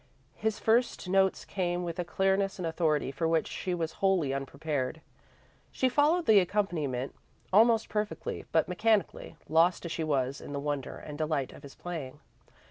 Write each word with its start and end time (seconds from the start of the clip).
His 0.35 0.57
first 0.57 1.07
notes 1.07 1.45
came 1.45 1.83
with 1.83 1.99
a 1.99 2.03
clearness 2.03 2.57
and 2.57 2.65
authority 2.65 3.11
for 3.11 3.27
which 3.27 3.47
she 3.47 3.75
was 3.75 3.91
wholly 4.01 4.33
unprepared. 4.33 4.99
She 5.71 5.89
followed 5.89 6.25
the 6.25 6.39
accompaniment 6.39 7.13
almost 7.53 7.87
perfectly, 7.87 8.45
but 8.51 8.67
mechanically, 8.67 9.35
lost 9.47 9.85
as 9.85 9.91
she 9.91 10.03
was 10.03 10.41
in 10.41 10.53
the 10.53 10.59
wonder 10.59 10.97
and 10.97 11.19
delight 11.19 11.53
of 11.53 11.61
his 11.61 11.75
playing. 11.75 12.19